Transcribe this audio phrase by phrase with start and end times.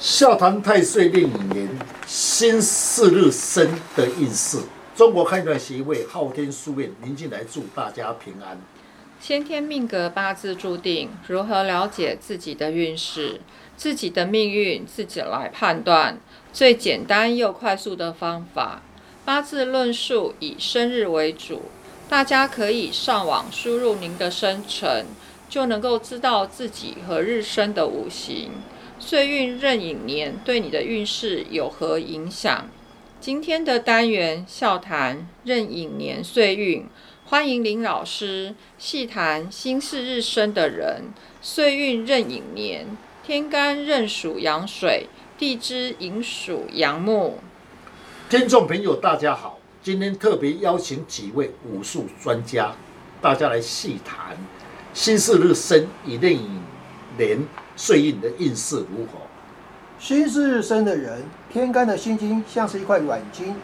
[0.00, 1.68] 笑谈太岁令五年
[2.06, 4.56] 新四日生的运势。
[4.96, 8.58] 中国判断协会昊天书院宁静来祝大家平安。
[9.20, 13.42] 先天命格八字注定，如何了解自己的运势、
[13.76, 16.18] 自己的命运，自己来判断。
[16.50, 18.80] 最简单又快速的方法，
[19.26, 21.64] 八字论述以生日为主，
[22.08, 25.04] 大家可以上网输入您的生辰，
[25.50, 28.52] 就能够知道自己和日生的五行。
[29.02, 32.68] 岁运壬寅年对你的运势有何影响？
[33.18, 36.86] 今天的单元笑谈壬寅年岁运，
[37.24, 41.04] 欢迎林老师细谈新四日生的人。
[41.40, 42.86] 岁运壬寅年，
[43.24, 45.06] 天干壬属阳水，
[45.38, 47.38] 地支寅属阳木。
[48.28, 52.76] 听众朋友，大家好，今天特别邀请几位武术专家，
[53.22, 54.36] 大家来细谈
[54.92, 56.60] 新四日生以壬寅
[57.16, 57.38] 年。
[57.76, 59.20] 岁运的运势如何？
[59.98, 63.56] 辛巳日生的人，天干的辛金像是一块软金，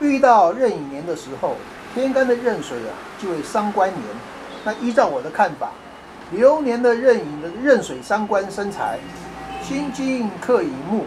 [0.00, 1.56] 遇到壬寅年的时候，
[1.94, 4.02] 天干的壬水啊，就会伤官年。
[4.64, 5.70] 那依照我的看法，
[6.30, 8.98] 流年的壬寅的壬水伤官生财，
[9.62, 11.04] 辛金克乙木，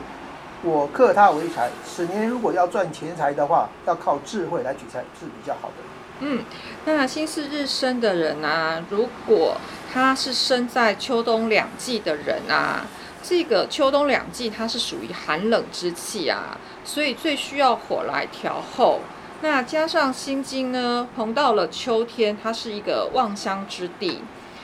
[0.63, 1.69] 我克它为财。
[1.85, 5.75] 此年如果要赚钱财的话，要靠智慧来取财是比较好的。
[6.19, 6.43] 嗯，
[6.85, 9.57] 那新四日生的人啊，如果
[9.93, 12.85] 他是生在秋冬两季的人啊，
[13.21, 19.01] 这个秋冬两季它是属于寒冷之气啊，所以最需要火来调候。
[19.41, 24.23] 那加上心经呢，逢到了秋天，它是一个旺香之地，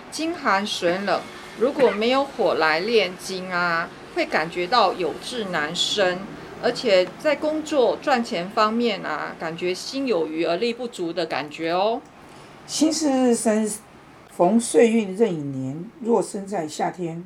[0.09, 1.21] 金寒水冷，
[1.59, 6.19] 如果没有火来炼金啊，会感觉到有志难伸，
[6.63, 12.01] 而且在工作赚钱方面啊，感觉心有余而力不足的感觉哦。
[12.65, 13.69] 新四日生。
[14.35, 17.23] 逢岁运壬寅年，若生在夏天，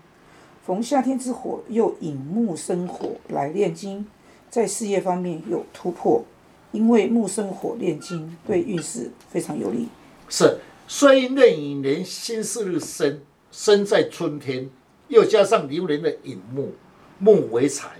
[0.65, 4.05] 逢夏天之火又引木生火来炼金，
[4.49, 6.25] 在事业方面有突破，
[6.73, 9.87] 因为木生火炼金对运势非常有利。
[10.27, 13.21] 是岁运壬寅年新四日生，
[13.53, 14.69] 生在春天，
[15.07, 16.73] 又加上流年的引木，
[17.19, 17.91] 木为财，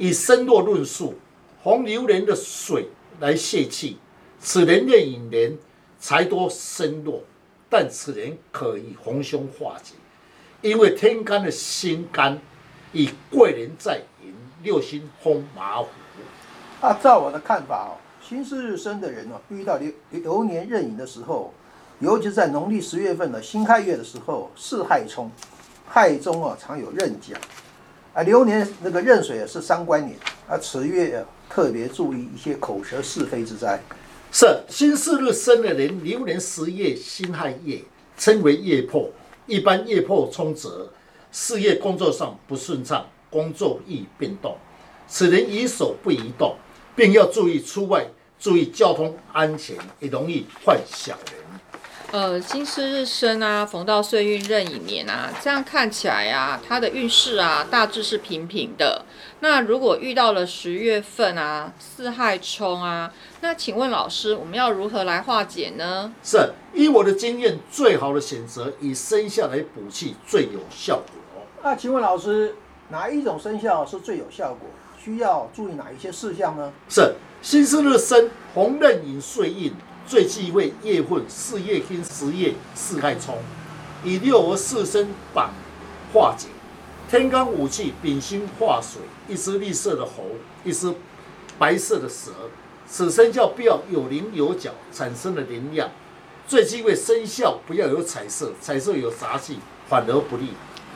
[0.00, 1.14] 以生络论述，
[1.62, 2.88] 逢流年的水
[3.20, 3.98] 来泄气，
[4.40, 5.58] 此年壬寅年
[5.98, 7.22] 财多生络。
[7.68, 9.92] 但此人可以逢凶化吉，
[10.62, 12.40] 因为天干的辛干
[12.92, 15.88] 以贵人在寅，六星封马虎。
[16.80, 17.92] 啊，照我的看法哦，
[18.26, 21.52] 辛巳日生的人哦，遇到流流年壬寅的时候，
[21.98, 25.30] 尤其是在农历十月份的辛亥月的时候，四亥冲，
[25.86, 27.36] 亥中啊常有壬甲，
[28.12, 33.80] 啊流年那个壬水啊是伤官年，啊此月啊特别注意一些口舌是非之灾。
[34.32, 37.80] 是辛巳日生的人，流年十月辛亥月，
[38.16, 39.10] 称为月破。
[39.46, 40.88] 一般月破冲折，
[41.32, 44.56] 事业工作上不顺畅，工作易变动。
[45.08, 46.54] 此人宜守不宜动，
[46.94, 48.06] 并要注意出外，
[48.38, 51.60] 注意交通安全，也容易犯小人。
[52.12, 59.04] 呃，金巳日生啊，逢到岁运壬寅年啊，这样看起来啊，他的运势啊，大致是平平的。
[59.38, 63.12] 那如果遇到了十月份啊，四害冲啊，
[63.42, 66.12] 那请问老师，我们要如何来化解呢？
[66.24, 71.44] 是，依我的经验，最好的选择以生肖来补气最有效果。
[71.62, 72.56] 那请问老师，
[72.88, 74.68] 哪一种生肖是最有效果？
[75.02, 76.72] 需要注意哪一些事项呢？
[76.88, 79.72] 是，辛巳日生，红壬寅岁运。
[80.10, 83.38] 最忌讳夜混，四夜金，十夜四害冲，
[84.02, 85.50] 以六合四生板
[86.12, 86.48] 化解。
[87.08, 90.24] 天干五气丙辛化水，一只绿色的猴，
[90.64, 90.92] 一只
[91.60, 92.32] 白色的蛇。
[92.88, 95.88] 此生肖不要有棱有角，产生的能量。
[96.48, 100.48] 最忌讳生肖不要有彩色，彩色有杂气，反而不利。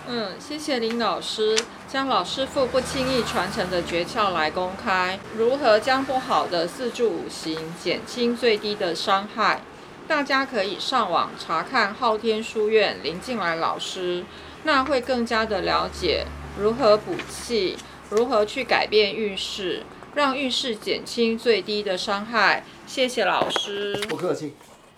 [0.06, 9.62] 嗯，谢谢林老师将老师傅不轻易传承的诀窍来公开，如何将不好的四柱五行减轻最低的伤害？
[10.06, 14.24] 大家可以上网查看昊天书院林静来老师，
[14.64, 16.26] 那会更加的了解
[16.60, 17.78] 如何补气，
[18.10, 19.82] 如何去改变运势，
[20.14, 22.64] 让运势减轻最低的伤害。
[22.86, 24.52] 谢谢老师，不客气。